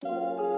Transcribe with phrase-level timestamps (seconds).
[0.00, 0.49] to 鱿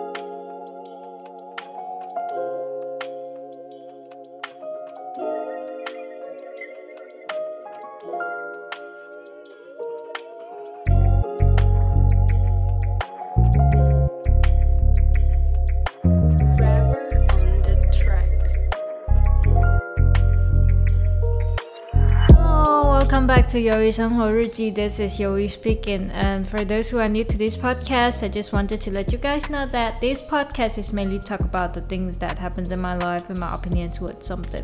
[23.52, 26.10] 鱼生活日记，This is 鱿鱼 speaking.
[26.12, 29.20] And for those who are new to this podcast, I just wanted to let you
[29.20, 32.98] guys know that this podcast is mainly talk about the things that happens in my
[32.98, 34.64] life and my opinion towards something.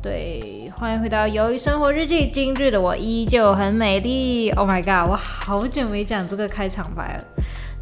[0.00, 2.30] 对，欢迎回到鱿鱼生活日记。
[2.30, 4.50] 今日的我依旧很美丽。
[4.50, 7.24] Oh my god，我好久没讲这个开场白了。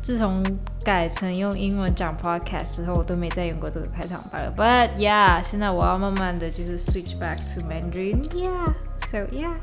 [0.00, 0.42] 自从
[0.82, 4.50] 改成用英文讲 podcast 之后，我都没再用过这个开场白了。
[4.56, 8.22] But yeah，现在我要慢慢的就是 switch back to Mandarin.
[8.30, 8.72] Yeah,
[9.10, 9.56] so yeah.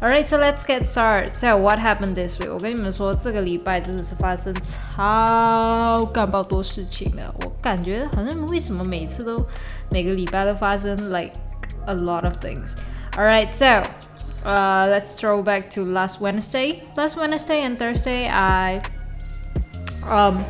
[0.00, 1.30] Alright, so let's get started.
[1.30, 2.52] So what happened this week?
[2.52, 7.32] 我跟你们说，这个礼拜真的是发生超干爆多事情的。
[7.40, 9.46] 我感觉好像为什么每次都
[9.90, 11.32] 每个礼拜都发生 like
[11.86, 12.74] a lot of things.
[13.16, 13.82] Alright, so
[14.44, 16.82] uh, let's throw back to last Wednesday.
[16.96, 18.82] Last Wednesday and Thursday, I
[20.08, 20.44] um.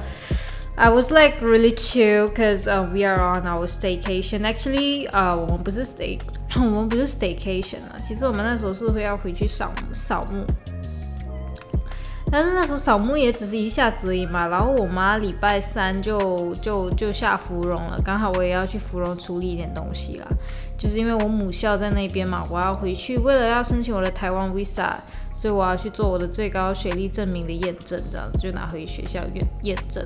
[0.74, 4.42] I was like really chill because uh, we are on our staycation.
[4.42, 6.18] Actually, uh, 我们不是 stay，
[6.65, 7.97] 我们不是 staycation 啊。
[7.99, 10.45] 其实我们那时候是会要回去扫扫墓，
[12.31, 14.47] 但是那时候扫墓也只是一下子而已嘛。
[14.47, 20.27] 然后我妈礼拜三就就就下芙蓉了，刚好我也要去芙蓉处理一点东西啦。
[20.77, 24.91] 就是因为我母校在那边嘛，我要回去，为了要申请我的台湾 visa，
[25.33, 30.05] 所以我要去做我的最高学历证明的验证，这样子就拿回学校验验证。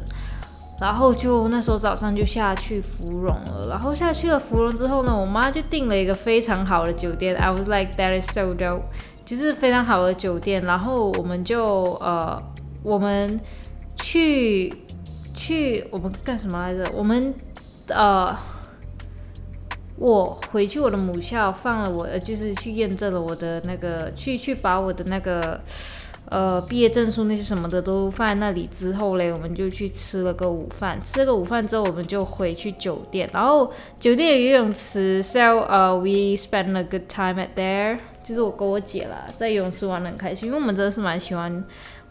[0.81, 7.35] 然后就那时候早上就下去芙蓉了，然后下去了芙蓉之后呢，我妈就订了一个非常好的酒店。
[7.35, 8.81] I was like that is so dope，
[9.23, 10.65] 就是非常好的酒店。
[10.65, 12.41] 然后我们就呃，
[12.81, 13.39] 我们
[13.97, 14.73] 去
[15.35, 16.91] 去我们干什么来着？
[16.95, 17.31] 我们
[17.89, 18.35] 呃，
[19.97, 25.61] 我回去我的母校放了我，就是去验证了我的那个，去去把我的那个。
[26.31, 30.97] 呃，毕业证书那些什么的都放在那里之后嘞，我们就去吃了个午饭。
[31.03, 33.29] 吃了个午饭之后，我们就回去酒店。
[33.33, 33.69] 然后
[33.99, 37.97] 酒店有游泳池，so 呃、uh,，we spend a good time at there。
[38.23, 41.63] 就是我跟我姐啦，在游泳池玩得很开心，因为我们真的是蛮喜欢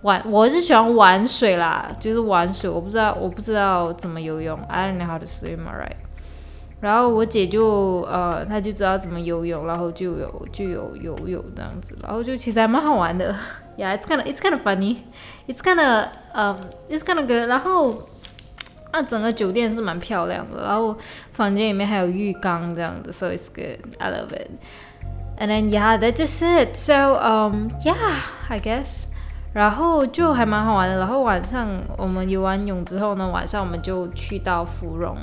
[0.02, 2.68] 玩，我是喜欢玩水啦，就是玩水。
[2.68, 5.96] 我不知道，我不知道怎么游泳，I don't know how to swim, alright。
[6.80, 13.34] 然后我姐就呃，她就知道怎么游泳，然后就有就有游泳这样子，然后就其实还蛮好玩的。
[13.76, 14.98] Yeah, it's kind of it's kind of funny,
[15.46, 16.56] it's kind of um,
[16.88, 17.48] it's kind of good。
[17.48, 18.08] 然后
[18.90, 20.96] 啊，整个酒店是蛮漂亮的，然后
[21.32, 23.78] 房间里面还有浴缸这样子，so it's good.
[23.98, 24.50] I love it.
[25.38, 26.76] And then yeah, that's just it.
[26.76, 27.96] So um, yeah,
[28.48, 29.04] I guess.
[29.52, 30.98] 然后就还蛮好玩的。
[30.98, 35.16] 然后晚上我们游完泳之后呢，晚上我们就去到芙蓉。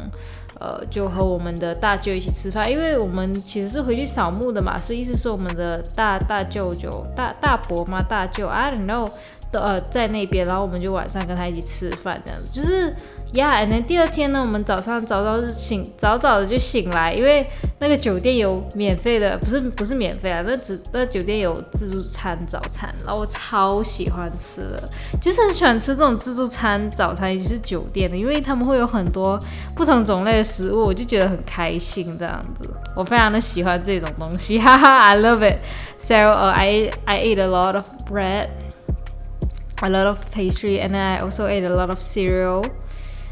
[0.60, 9.08] 呃，就和我们的大舅一起吃饭，因为我们其实是回去扫墓的嘛，所以意思说我们的大大舅舅、大大伯嘛、大舅，I don't know，
[9.52, 12.96] 都呃在那边，然后我们就晚上跟他一起吃饭，这样子，就是。
[13.34, 17.46] Yeah，and then 第二天呢，我们早上早早就醒，早早的就醒来，因为
[17.80, 24.90] 那个酒店有免费的，不是不是免费啊，那只那酒店有自助餐早餐，然后我超喜欢吃的，
[25.22, 29.38] 就是很喜欢吃这种自助餐早餐，尤其是酒店的，因为他们会有很多
[29.76, 35.58] 不同种类的食物，我就觉得很开心这样子，我非常的喜欢这种东西， 哈哈，I love it.
[36.00, 38.48] So uh, I I ate a lot of bread,
[39.82, 42.64] a lot of pastry, and then I also ate a lot of cereal.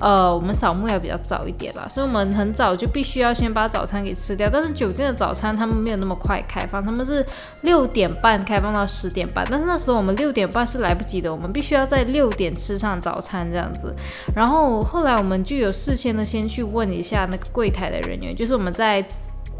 [0.00, 4.48] 呃，我们扫墓要比较早一点啦，所以我们很早就必须要先把早餐给吃掉。
[4.50, 7.24] 但是酒店的早餐他们没有那么快开放，他们是
[7.62, 9.44] 六点半开放到十点半。
[9.50, 13.94] 但是那时候我们六点半是来不及的，我们必须要在六点吃上早餐这样子。
[14.34, 19.04] 然后后来我们就有事先的先去问一下那个柜台的人员，就是我们在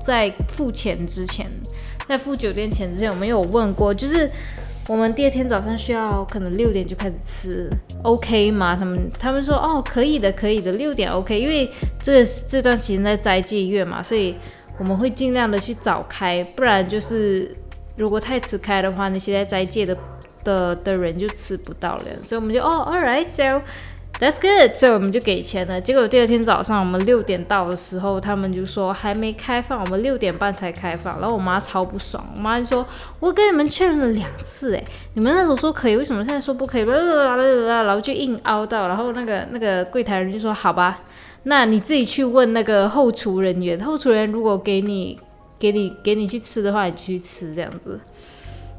[0.00, 1.46] 在付钱之前，
[2.06, 4.30] 在付酒店钱之前，我们有问过，就是。
[4.88, 7.70] 我们第二天早上需要可能六点就开始吃
[8.02, 8.74] ，OK 吗？
[8.74, 11.70] 他们他们说哦，可以的，可以的，六点 OK，因为
[12.02, 14.34] 这这段期间在斋戒月嘛，所以
[14.78, 17.54] 我们会尽量的去早开，不然就是
[17.96, 19.94] 如果太迟开的话，那些在斋戒的
[20.42, 23.60] 的的人就吃不到了，所以我们就哦，All right，so
[24.20, 25.80] That's good，所以我们就给钱了。
[25.80, 31.20] 结果第二天早上我们六点到的时候，他们就说还没开放，我们六点半才开放。
[31.20, 32.84] 然后我妈超不爽，我妈就说
[33.20, 34.84] ：“我跟你们确认了两次，诶，
[35.14, 41.02] 你们那时候说可以，为什么现在说不可以？”然后就硬凹到，然后那个那个柜台人就说：“好吧，
[41.44, 45.16] 那你自己去问那个后厨人员，后厨人员如果给你
[45.60, 48.00] 给你给你去吃的话，你去吃这样子。”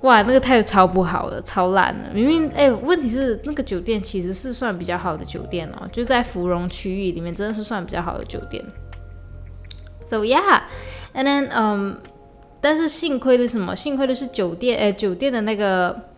[0.02, 2.10] 哇，那个态度超不好的，超烂的。
[2.14, 8.64] 明明哎、问题是那个酒店其实是算比较好的酒店哦，就在芙蓉区域里面，真的是算比较好的酒店。
[10.06, 11.94] So yeah，and then 嗯、um，
[12.62, 13.76] 但是幸亏的是什么？
[13.76, 16.09] 幸亏的是酒店，哎、酒店的那个。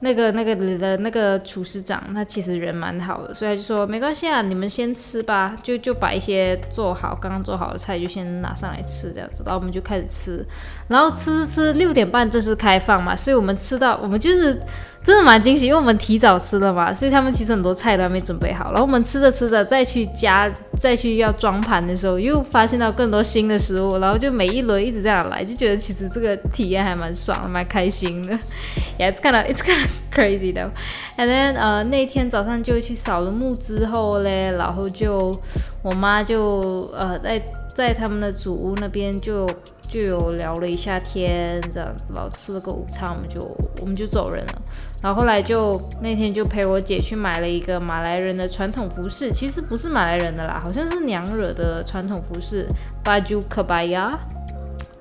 [0.00, 10.46] 那个那个的那个厨师长，他其实人蛮好的，所以他就说没关系啊，你们先吃吧，就就把一些做好刚刚做好的菜就先拿上来吃这样子，然后我们就开始吃，
[10.88, 14.60] 然后吃吃吃，六点半正式开放嘛，所以我们吃到我们就是。
[15.04, 18.70] 真的蛮惊喜，因为我们提早吃了嘛，所以他们其实很多菜都还没准备好。
[18.70, 23.98] 然后我们吃着吃着，再去加，再去要装盘的时候，又发现到更多新的食物。
[23.98, 28.32] 然后就每一轮一直这样来，就觉得其实这个体验还蛮爽，蛮开心的。
[28.98, 30.70] Yeah, it's kind of it's kind of crazy though.
[31.16, 35.40] And then 呃那天早上就去扫了墓之后嘞，然后就
[35.82, 37.42] 我妈就呃在
[37.74, 39.48] 在他们的祖屋那边就。
[39.86, 43.40] 就有聊了一下天，这样子，然后吃了个午餐，我们就
[43.80, 44.62] 我们就走人了。
[45.00, 52.66] 然后后来就那天就陪我姐去买了一个马来人的传统服饰，其实不是马来人的啦，好像是娘惹的传统服饰
[53.04, 54.10] ，baju kebaya，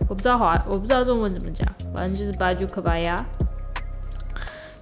[0.07, 3.17] 我不知道华，我不知道中文怎么讲，反正就是 baju kebaya。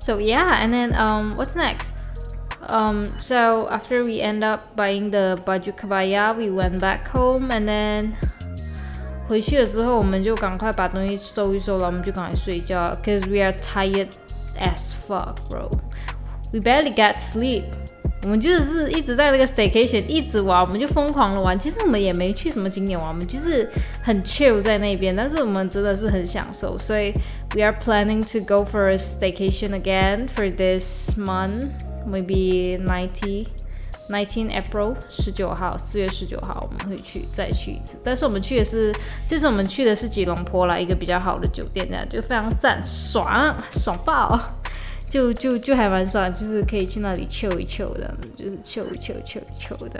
[0.00, 1.94] So yeah, and then um, what's next?
[2.68, 7.68] Um, so after we end up buying the baju kebaya, we went back home, and
[7.68, 8.12] then
[9.28, 12.96] 回去了之后，我们就赶快把东西收一收了，我们就赶快睡觉。
[13.04, 14.08] Cause we are tired
[14.58, 15.70] as fuck, bro.
[16.52, 17.64] We barely get sleep.
[18.22, 21.56] 我们就是一直在那个 staycation 一直玩，我们就疯狂的玩。
[21.56, 23.70] 其实我们也没去什么景点玩，我们就是
[24.02, 25.14] 很 chill 在那边。
[25.14, 27.12] 但是我们真的是很享受，所以
[27.54, 31.70] we are planning to go for a staycation again for this month,
[32.06, 33.48] maybe ninety.
[34.08, 38.94] Nineteen April 十九号，四月十九号我们会去再去一次，但是我们去的是，
[39.26, 44.40] 这次我们去的是吉隆坡啦，一个比较好的酒店，这样就非常赞，爽爽爆，
[45.10, 49.98] 就就就还蛮爽，就是可以去那里 chill 一 chill 的，就是 chill chill chill chill 的。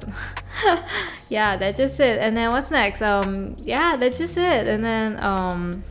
[1.29, 2.21] Yeah, that's just it.
[2.21, 3.03] And then what's next?
[3.03, 4.69] Um, yeah, that's just it.
[4.69, 5.83] And then um.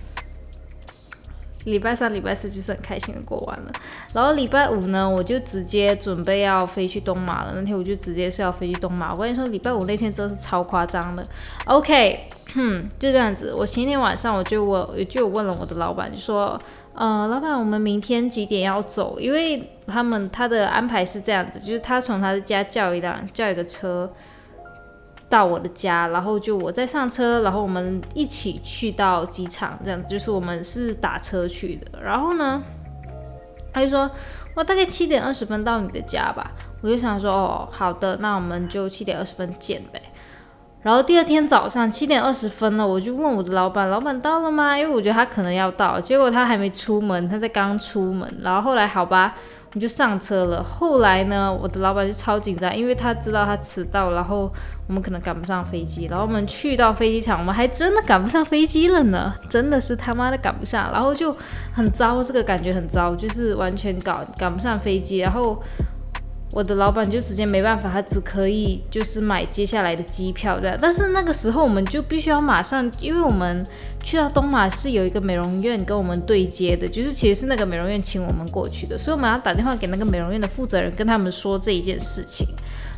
[1.64, 3.70] 礼拜三、礼拜四就是很开心的过完了，
[4.14, 7.52] 然后礼拜五呢，我就直接准备要飞去东马了。
[7.54, 9.12] 那天我就直接是要飞去东马。
[9.12, 11.22] 我跟你说，礼拜五那天真的是超夸张的。
[11.66, 13.52] OK，哼，就这样子。
[13.52, 16.58] 我前天晚上我就我就问了我的老板，就说，
[16.94, 19.20] 呃，老板，我们明天几点要走？
[19.20, 24.10] 因为他们他的安排是这样子，就是他从他的家叫一辆叫一个车。
[25.30, 32.02] 到我的家，然后就我再上车，然后我们一起去到机场，这样子就是我们是打车去的。
[32.02, 32.60] 然后呢，
[33.72, 34.10] 他就说
[34.56, 36.50] 我大概七点二十分到你的家吧。
[36.82, 40.02] 我就想说哦，好的，那我们就七点二十分见呗。
[40.82, 44.76] 然后第二天早上七点二十分了，我就问我的老板，老板到了吗？
[44.76, 48.34] 因为我觉得他可能要到，结果他还没出门，他在刚出门。
[48.42, 49.36] 然后后来好吧。
[49.74, 50.62] 我就上车了。
[50.62, 54.52] 后来呢，我的老板就超紧张，因为他知道他迟到，然后
[54.88, 56.06] 我们可能赶不上飞机。
[56.06, 60.90] 然后我们去到飞机场，我们还真的赶不上飞机了呢， 真的是他妈的赶不上。
[60.92, 61.36] 然后就
[61.72, 65.18] 很糟，这个感觉很糟，就是完全赶赶不上飞机。
[65.18, 65.62] 然后。
[66.52, 70.76] 我的老板就直接没办法，他只可以就是买接下来的机票的。
[70.80, 73.64] 但是那个时候我们就必须要马上，因为我们
[74.02, 82.46] 去到东马是有一个美容院跟我们对接的，就是其实是那个美容院请我们过去的，所以我们要打电话给那个美容院的负责人，跟他们说这一件事情。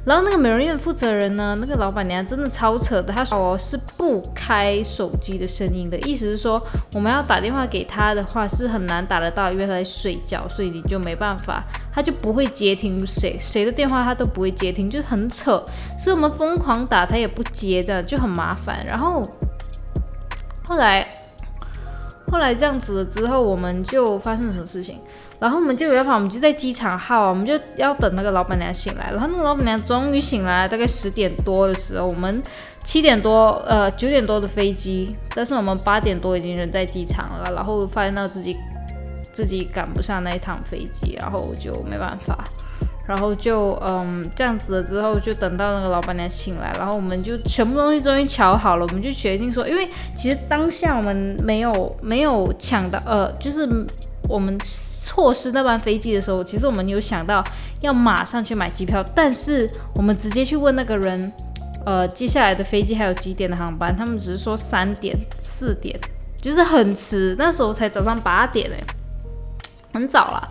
[0.04, 6.61] 然后那个美容院负责人呢，那个老板娘真的超扯的，她说我是不开手机的声音的，意思是说
[6.92, 11.62] 我们要打电话给她的话是很难打得到，因为她在睡觉，所以你就没办法，
[11.94, 15.64] 她就不会接听谁 谁的电话，她都不会接听，就是很扯，
[15.97, 18.85] 所以我们疯狂打她也不接，这样就很麻烦。
[18.88, 19.23] 然后
[20.64, 21.06] 后来
[22.33, 24.99] 后来这样子了之后，我们就发生了什么事情？
[25.39, 29.11] 然后我们就没办法，我们就在机场耗，我们就要等那个老板娘醒来。
[29.11, 32.43] 然后那个老板娘终于醒来，大概十点多的时候，我们
[32.83, 37.53] 七点多，呃，九点多的飞机，但是我们八点多已经人在机场了。
[37.55, 38.57] 然后发现到自己
[39.33, 42.43] 自己赶不上那一趟飞机，然后就没办法，
[43.06, 53.68] 然后就嗯这样子了之后，就等到那个老板娘醒来，然后我们就全部东西终于瞧好了，我们就决定说，因为其实当下我们没有没有抢到，呃，就是
[54.28, 54.59] 我们。
[55.04, 57.42] 错失那班飞机的时候，其实我们有想到
[57.80, 61.32] 要马上去买机票，但是我们直接去问那个人，
[61.85, 65.99] 呃，接下来的飞机还有几点的航班，他们只是说三点、四点，
[66.40, 68.78] 就是很迟，那时候才早上八点哎，
[69.92, 70.49] 很早了。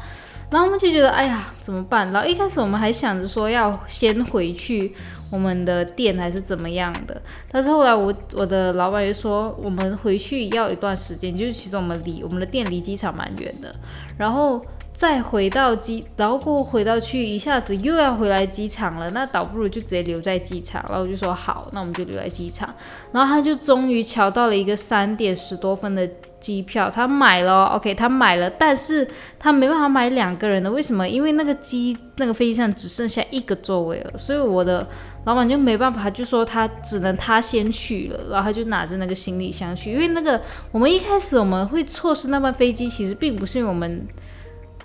[0.51, 2.11] 然后我们就觉得，哎呀，怎么办？
[2.11, 4.93] 然后一开始我们还想着说要先回去
[5.31, 7.21] 我们的店，还是怎么样的。
[7.49, 13.73] 但是后来我我的老板就说，我们回去要一段时间，就是其实我们离我们的店离机场蛮远的。
[14.17, 14.61] 然后
[14.93, 19.09] 再回到机，然后过回到去，一下子又要回来机场了。
[19.11, 20.83] 那倒不如就直接留在机场。
[20.89, 22.75] 然后我就说好，那我们就留在机场。
[23.13, 26.09] 然后他就终于瞧到了一个三点十多分的。
[26.41, 29.07] 机票他买了，OK，他买了，但是
[29.39, 31.07] 他没办法买两个人的，为什么？
[31.07, 34.85] 因为那个机那个飞机上只剩下一个座位了，所以我的
[35.25, 44.05] 老板就没办法，就说他只能他先去了，然后他就拿着那个行李箱去，因为那个我们一开始我们会错失那班飞机，其实并不是因为我们。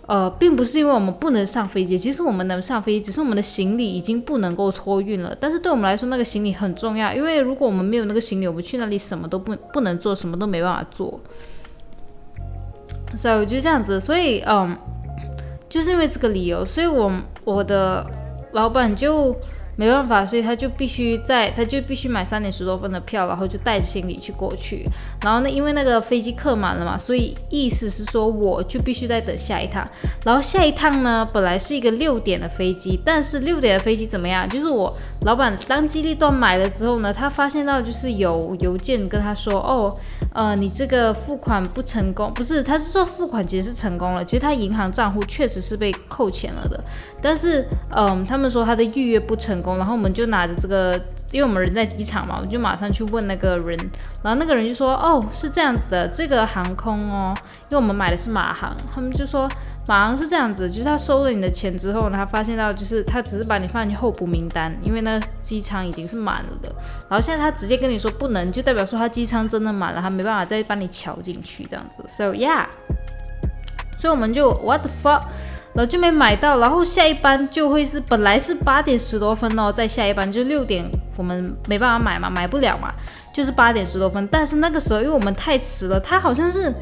[0.07, 5.37] 呃，并不是因为我们不能上飞机，其实我们能上飞机，只是我们的行李已经不能够托运了。
[5.41, 11.21] 但是对我们来说，那个行李很重要，因为如果我们没有那个行李，我们去那里什么都不不能做，什么都没办法做。
[13.17, 14.77] 所以我就这样子，所以嗯，
[15.69, 17.13] 就是因为这个理由，所以我
[17.45, 18.07] 我的
[18.53, 19.37] 老板就。
[19.77, 24.85] 没办法，所以他就必须在，他就必须买三点十多分的票，然后就带着行李去过去。
[25.23, 29.87] 然后呢，因为那个飞机客满了嘛，所以意思是说我就必须再等下一趟。
[30.25, 34.49] 然后下一趟呢，本来是一个六点的飞机，但是六点的飞机怎么样？
[34.49, 39.95] 就是我老板当机立断买了之后呢，他发现到就是有邮件跟他说，哦，
[40.33, 46.83] 呃，你这个付款不成功，不是，他是说付款其实是成功了，其实他银行账户确实是被扣钱了的，
[47.21, 49.66] 但是嗯、他们说他的预约不成功。
[49.77, 50.93] 然后我们就拿着这个，
[51.33, 53.77] 因为我们人在机场嘛，我们就马上去问那个人，
[54.23, 57.35] 然后那个人就说：“哦，是这样子的，这个航空哦，
[57.69, 59.49] 因为我们买的是马航，他们就说
[59.89, 66.75] 马航是这样子，就是他收了你的钱之后呢，他发现到就是他只是把你放进候补名单，因为那机舱已经是满了的，
[67.09, 72.67] 然后现在他直接跟你说不能，就代表说他机舱真的满了，他没办法再帮你瞧进去这样子，so yeah，
[73.99, 75.23] 所以我们就 what the fuck。
[75.77, 80.83] 然后就没买到，然后下一班就会是本来是八点十多分哦，再下一班就六点，
[81.19, 82.91] 我们没办法买嘛，买不了嘛，
[83.35, 84.27] 就是八点十多分。
[84.29, 86.73] 但是那个时候因为我们太迟了，他好像是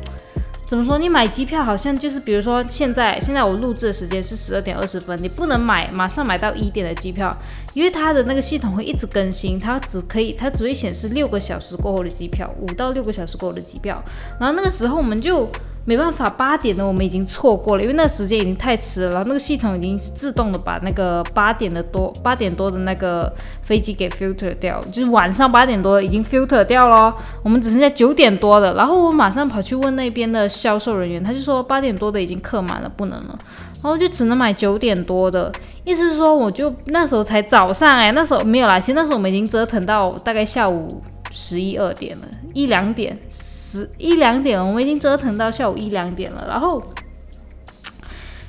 [0.64, 0.96] 怎么说？
[0.96, 7.36] 你买机票好像就是比如说现在现在我录制的时间是十二点二十分，你不能买马上买到一点的机票，
[7.72, 14.00] 因为它的那个系统会一直更新，它只可以它只会显示六个小时过后的机票，五到六个小时过后的机票。
[14.38, 15.50] 然后那个时候我们就。
[15.86, 23.30] 没办法，八点的我们已经错过了，因为那时间已经太迟了，然后那个系统已经自动的把那个八点的多八点多的那个
[23.62, 33.38] 飞机给 filter 掉，就是晚上八点多已经 filter 掉了，我们只剩下九点多的，然后我马上跑去问那边的销售人员，他就说八点多的已经客满了，不能了，
[33.82, 35.52] 然后就只能买九点多的，
[35.84, 41.02] 意思是说我就那时候才早上哎，那时候没有啦，其实那时候我们已经折腾到大概下午。
[41.36, 42.22] 十一二点了，
[42.54, 46.82] 一两点，十一两点，我们已经折腾到下午一两点了，然后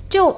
[0.10, 0.34] 就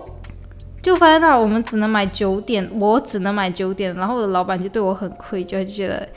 [0.81, 6.07] 就发现到我们只能买九点，我只能买九点，然后我的老板就对我很愧疚，就觉得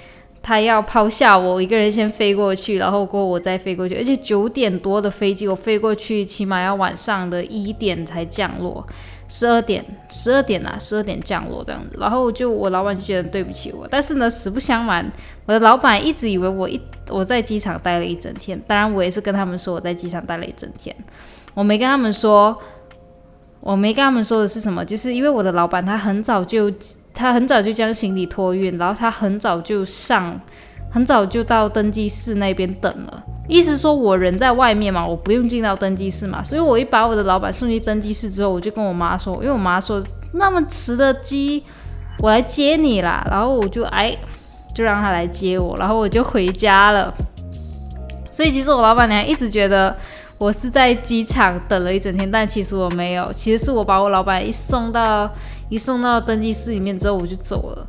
[0.42, 8.86] 他要抛下我一个人先飞过去，然后过我再飞过去，而且九点多的飞机我飞过去，起码要晚上的一点才降落。
[9.32, 15.08] 十二点，十二点啊，十二点降落这样子，然后就我老板就觉得对不起我，但是呢，实不相瞒，
[15.46, 20.94] 我的老板一直以为我一我在机场待了一整天，当然我也是跟他们说我在机场待了一整天，
[21.54, 22.58] 我没跟他们说，
[23.60, 26.68] 我没跟他们说的是什么，就是因为我的老板他很早就
[27.14, 30.40] 他很早就将行李托运，然后他很早就上，
[30.90, 33.24] 很早就到登机室那边等了。
[33.50, 40.00] 意思说，我人在外面嘛，我不用进到登机室嘛，所以我一把我的老板送去登机室之后，我就跟我妈说，因为我妈说
[40.34, 41.64] 那么迟的机，
[42.20, 44.16] 我来接你啦，然后我就哎，
[44.72, 47.12] 就让他来接我，然后我就回家了。
[48.30, 49.94] 所以其实我老板娘一直觉得
[50.38, 55.28] 我是在机场等了一整天，但其实我没有，其实是我把我老板一送到
[55.68, 57.86] 一送到登机室里面之后，我就走了。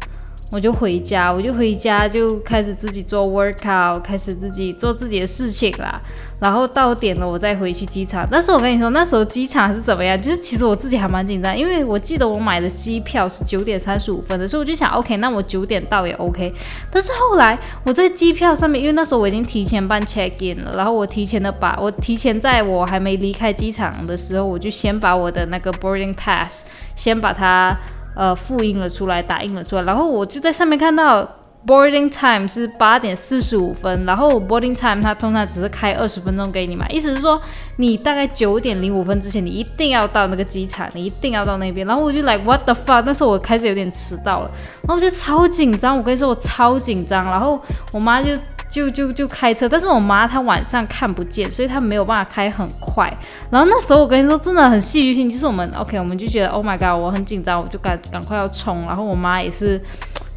[0.52, 6.02] 我就回家，我就回家，就开始自己做 workout，开始自己做自己的事情啦。
[6.42, 8.28] 然后到点了，我再回去机场。
[8.30, 10.22] 但是我跟你说，那时候机场是怎么样？
[10.22, 16.54] 就是其实我自己还蛮紧张，因为我记得我买的机票是九点三十五分的，所以我就想，OK，那我九点到也 OK。
[16.92, 27.78] 但是后来我在机票上面，因为那时候我已经提前办 check in 了，然后我提前的把我提前在我还没离开机场的时候，我就先把我的那个 boarding pass 先把它。
[28.16, 37.40] 呃，复印了出来，打印了出来，然后我就在上面看到 boarding time 是八点四十五分，然后 boarding time 它通常只是开二十分钟给你嘛，意思是说
[37.78, 41.86] 你大概九点零五分之前你一定要到那个机场，你一定要到那边。
[41.86, 44.52] 然后我就 like what the fuck，但是我开始有点迟到了，
[44.88, 47.24] 然后我就超紧张，我跟你说我超紧张。
[47.26, 48.32] 然后我妈就
[48.72, 53.16] 就就就开车，但是我妈她晚上看不见，所以她没有办法开很快。
[53.52, 58.82] 然后那时候我跟你说真的很戏剧性，就是我们 OK，我们就觉得 Oh my god，我很紧张，我就赶赶快要冲。
[58.88, 59.80] 然后我妈也是。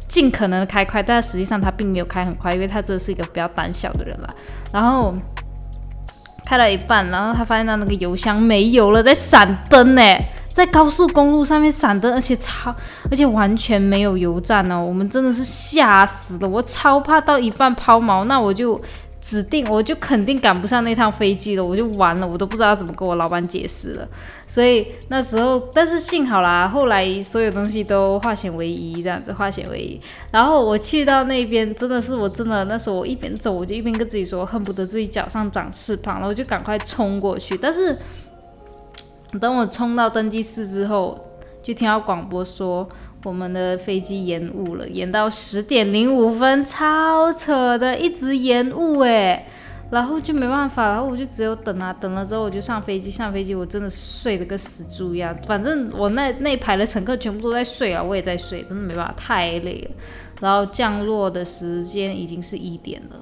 [0.07, 4.29] 尽可能的开快，但实际上她并没有开很快，因为他这是一个比较胆小的人啦。
[4.71, 5.13] 然后
[6.45, 10.01] 开了一半，然后她发现她那个油箱没油了，在闪灯呢，
[10.55, 12.73] 在高速公路上面闪灯，而且超，
[13.11, 14.81] 而且完全没有油站哦。
[14.81, 18.81] 我们真的是吓死了，我超怕到一半抛锚，那我就。
[19.21, 24.07] 指定我就肯定赶不上那趟飞机了，我就完了，我都不知道怎么跟我老板解释了。
[24.45, 29.99] 所以那时候，但是幸好啦，后来所有东西都化险为夷，这样子化险为夷。
[30.29, 37.57] 然后我去到那边，真的是我真的那时候我一边走，我就一边跟自己说，恨不得自己脚上长翅膀，然后我就赶快冲过去。
[37.57, 37.97] 但是
[39.39, 41.17] 等我冲到登机室之后，
[41.61, 42.87] 就听到广播说。
[43.23, 49.47] 我们的飞机延误了，延到十点零五分，超扯的，一直延误哎，
[49.89, 59.91] 然后就没办法，然后我就只有等啊，等了之后我就上飞机，上飞机我真的睡得跟死猪一样，反正我那那排的乘客全部都在睡啊，我也在睡，真的没办法，太累了。
[60.39, 63.15] 然后降落的时间已经是一点了。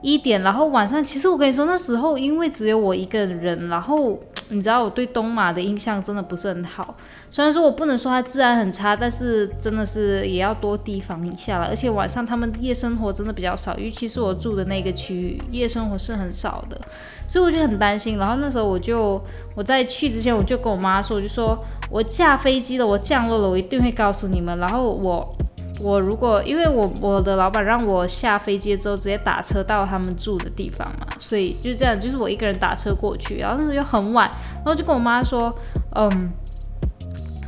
[0.00, 4.18] 一点，然后晚上，其实我跟你说，那时候因为只有我一个人，然后
[4.50, 6.96] 你知道我对东马的印象真的不是很好。
[7.30, 11.66] 虽然说我不能说它治安很差，但是真的是也要多提防一下了。
[11.66, 16.80] 而且晚上他们夜生活真的比较少，尤其是我住的那个区域，夜生活是很少的，
[17.28, 18.18] 所以我就很担心。
[18.18, 19.22] 然后那时候我就
[19.54, 21.58] 我在去之前我就跟我妈说，我就说
[21.90, 24.58] 我下飞机了，我降落了，我一定会告诉你们。
[24.58, 25.34] 然后我。
[25.84, 35.54] 我如果因为我我的老板让我下飞机之后直接打车到他们住的地方嘛，所以就这样，就是我一个人打车过去，然后那时候又很晚，然后就跟我妈说，
[35.94, 36.30] 嗯，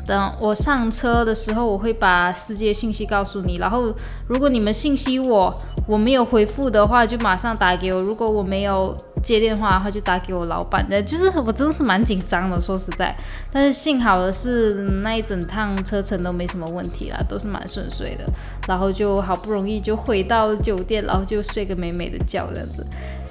[0.06, 3.90] 等我上车的时候我会把司机的信息告诉你，然后
[4.28, 5.54] 如果你们信息我
[5.88, 8.94] 我没有回复的话，就马上打给我，如果我没有。
[9.26, 13.14] 接电话，然后就打给我老板的，就是我真的是蛮紧张的，说实在，
[13.52, 18.24] 但是幸好的是那一整趟车程都没什么问题啦，都是蛮顺遂的，
[18.68, 22.86] 然后就好不容易就回到酒店，然后就睡个美美的觉这样子。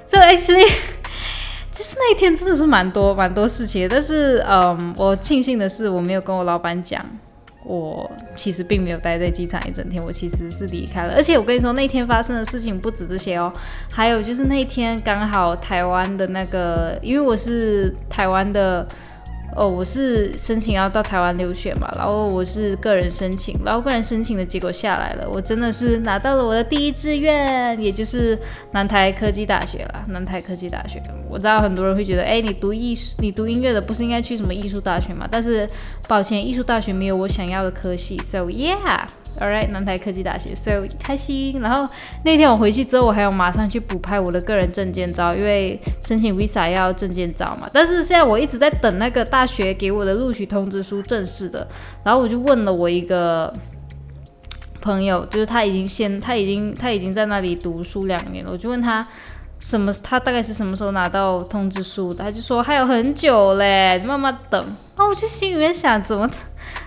[0.06, 0.68] 这 actually
[1.72, 7.04] 就是那一天真的是蛮多蛮多事情，但是嗯，我庆幸的是我没有跟我老板讲。
[7.66, 11.14] 我其实并没有待在机场一整天，我其实是离开了。
[11.14, 13.52] 而且我跟你说，那天发生的事情不止这些哦，
[13.92, 18.86] 还有就是那天刚好台湾的那个，因为我是台湾的。
[19.56, 28.38] 哦，我是申请要到台湾留学嘛，然后我是个人申请，然后个人申请的结果下来了，我真的是拿到了我的第一志愿，也就是
[28.72, 30.04] 南台科技大学啦。
[30.08, 35.26] 南台科技大学，我知道很多人会觉得，哎，你读艺术，你读音乐的不是应该去什么艺术大学嘛？
[35.30, 35.66] 但是
[36.06, 39.06] 抱歉，艺术大学没有我想要的科系，so yeah。
[39.38, 41.60] Alright，南台科技大学，所以开心。
[41.60, 41.88] 然后
[42.24, 47.68] 那天我回去之后，我还要马上去补拍我的个人证件照，因为申请 Visa 要证件照嘛。
[47.72, 51.66] 但是现在我一直在等那个大学给我的录取通知书正式的。
[52.02, 53.52] 然后我就问了我一个
[54.80, 58.50] 朋友，就是他已经先，他已经他已经在那里读书两年了。
[58.50, 59.06] 我就问他
[59.60, 62.14] 什么，他大概是什么时候拿到通知书？
[62.14, 64.60] 他就说还有很久嘞，慢慢等。
[64.96, 66.30] 啊，我就心里面想，怎么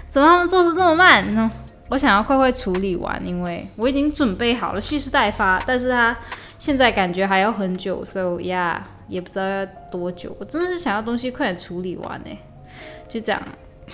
[0.09, 1.51] 怎么他们做事这么慢呢？
[1.89, 6.15] 我想要快快处理完，因为我已经准备好了蓄势待发，但是他
[6.57, 10.35] 现在感觉还要很久，所以呀，也不知道要多久。
[10.39, 12.37] 我真的是想要东西快点处理完呢，
[13.07, 13.41] 就这样。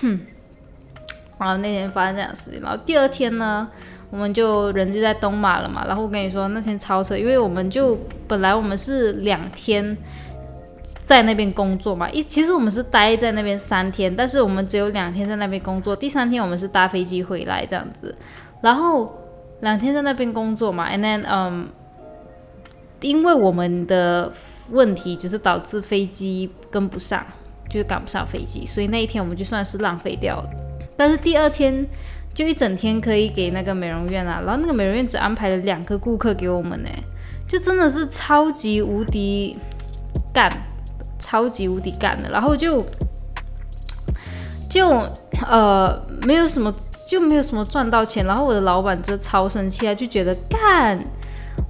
[1.38, 3.68] 然后那天发生这样的事情，然后第二天呢，
[4.10, 5.84] 我们就人就在东马了嘛。
[5.86, 9.96] 然后我跟你说那天超车，因为我们就本来我们是两天。
[11.04, 18.14] 在那边工作嘛，一其实我们是待在那边三天，但是我们只有两天在那边工作，第三天我们是搭飞机回来这样子，
[18.60, 19.12] 然后
[19.62, 21.68] 两天在那边工作嘛，and then 嗯，
[23.00, 24.32] 因为我们的
[24.70, 27.26] 问题就是导致飞机跟不上，
[27.68, 30.48] 就是赶不上飞机，所以那一天我们就算是浪费掉了。
[30.96, 31.84] 但是第二天
[32.32, 36.88] 就一整天可以给那个美容院啊，然后那个美容院只安排了两个顾客给我们呢，
[37.48, 39.56] 就真的是超级无敌
[40.32, 40.48] 干。
[41.18, 42.84] 超级无敌干的，然后就
[44.68, 44.88] 就
[45.48, 46.74] 呃没有什么
[47.08, 50.98] 就没有什么赚到钱，然后我的老板就超生气啊，就觉得干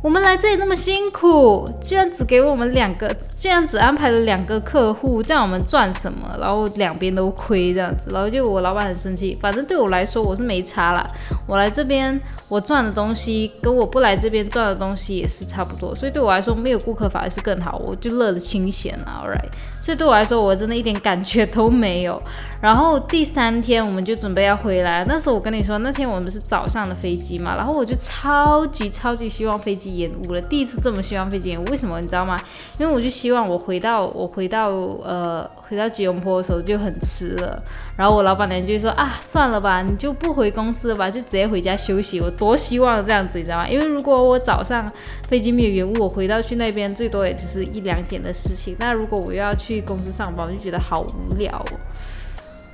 [0.03, 6.33] 我们来这里那么辛苦，居然只给我们两个，居然只安排了两个客户，这样我们赚什么？
[6.39, 9.37] 然后两边都亏这样子，然后就我老板很生气。
[9.41, 11.05] 反正对我来说我是没差啦，
[11.47, 19.51] 我来这边我赚的东西跟我不来这边赚的东西也是差不多，所以对我来说没有顾客反而是更好，我就乐得清闲了 All right，。
[19.83, 22.23] 所以对我来说，我真的一点感觉都没有。
[22.61, 32.39] 然后第三天我们就准备要回来，那时候我跟你说，那天我们是早上的飞机嘛，然后我就超级超级希望飞机延误了，第一次这么希望飞机延误，为什么你知道吗？
[32.79, 37.63] 因为我就希望我回到我回到呃回到吉隆坡的时候就很迟了，
[37.97, 42.21] 然后我老板娘就说啊，算了吧，你就不回公司了吧，就直接回家休息。
[42.21, 43.69] 我多希望这样子，你知道吗？
[43.69, 44.87] 因为如果我早上
[45.29, 51.79] 飞机没有延误，我回到去那边最多也就是一两点的事情，那如果我又要去公司上班，我就觉得好无聊哦。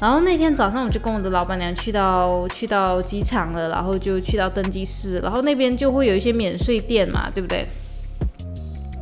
[0.02, 7.64] 然后那天早上我就跟我的老板娘去到去到机场了，然后就去到登机室，然后那边就会有一些免税店嘛，对不对？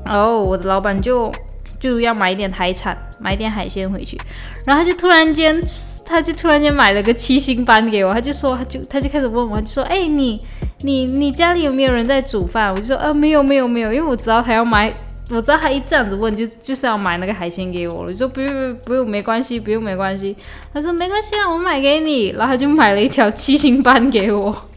[0.05, 1.33] 然后我的老板就
[1.79, 4.21] 就要买一点海产，买一点海鲜回去，
[4.67, 5.59] 然后他就突然间
[6.05, 10.39] 他就突然间买了个七星斑给我，他就说他就他就开始问我，就说哎你
[10.83, 12.71] 你你家里有没有人在煮饭？
[12.71, 14.93] 我就说呃没有没有没有，因为我知道他要买。
[15.31, 18.07] 我知道他一这样子问，就就是要买那个海鲜给我了。
[18.07, 20.37] 我说不用不用，没关系，不用没关系。
[20.75, 22.31] 他说没关系啊，我买给你。
[22.31, 24.69] 然后他就买了一条七星斑给我。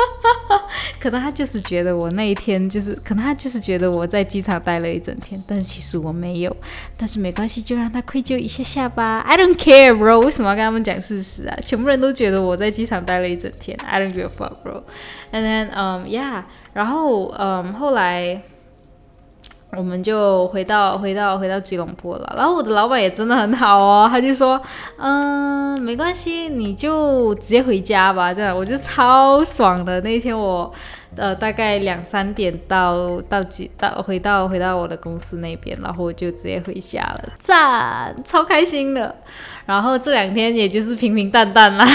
[1.00, 6.56] 可能他就是觉得我那一天就是，可能他就是觉得我在机场待了一整天，但是其实我没有。
[6.96, 9.18] 但是没关系，就让他愧疚一下下吧。
[9.18, 10.20] I don't care, bro。
[10.20, 11.58] 为什么要跟他们讲事实啊？
[11.62, 13.76] 全部人都觉得我在机场待了一整天。
[13.84, 14.82] I don't give a fuck, bro.
[15.32, 16.44] And then, um, yeah.
[16.72, 18.42] 然后，嗯、um,，后来。
[19.76, 24.60] 我们就回到回到回到吉隆坡了，然后我的老板也真的很好哦，他就说，
[24.98, 30.00] 嗯，没关系，你就直接回家吧，这样我就超爽的。
[30.00, 30.72] 那天我
[31.16, 39.14] 呃大概两三点到到几到回到回到我的公司那边，然后我就直接回家了，赞，超开心的。
[39.66, 41.86] 然后这两天也就是平平淡淡啦。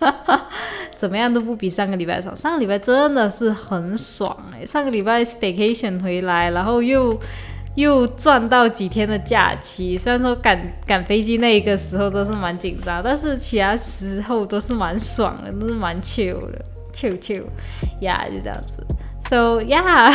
[0.96, 2.34] 怎么样都不比上个礼拜少。
[2.34, 7.18] 上个礼拜真的是很爽诶，上个礼拜 staycation 回来，然后又
[7.74, 9.98] 又赚到几天的假期。
[9.98, 18.84] 虽然说赶赶飞机那一个时候都是蛮紧张，但是其他时候都是蛮爽的，都是蛮 chill 的，chill chill，yeah 就这样子。
[19.28, 20.14] So yeah。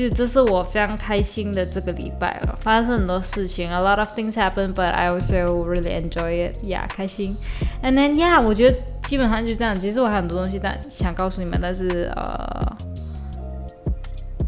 [0.00, 6.56] 就这是我非常开心的这个礼拜了，发生很多事情，a lot of things happen, but I also really enjoy it.
[6.64, 7.36] Yeah，开心。
[7.82, 9.78] And then yeah，我觉得基本上就这样。
[9.78, 12.76] 其实我还有很多东西但想告诉你们，但是呃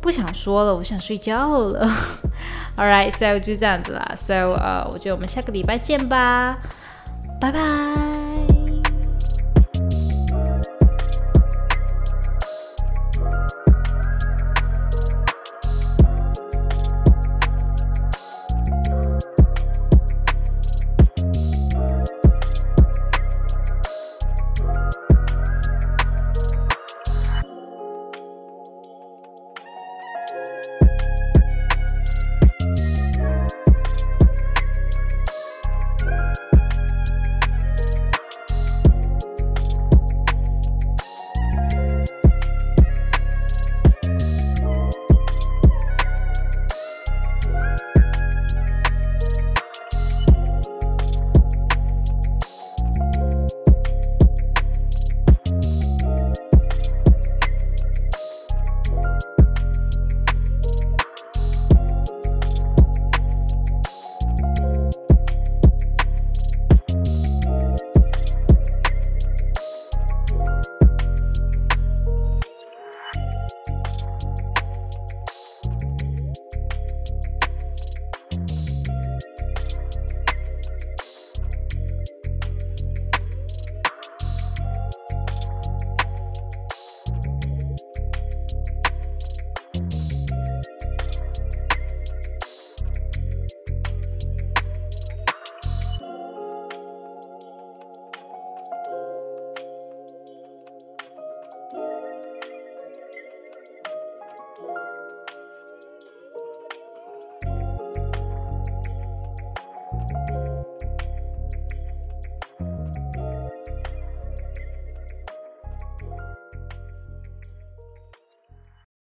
[0.01, 1.87] 不想说了，我想睡觉了。
[2.79, 4.15] All right，so 就这样子啦。
[4.17, 6.57] So 呃，我觉得我们下个礼拜见吧，
[7.39, 8.42] 拜拜。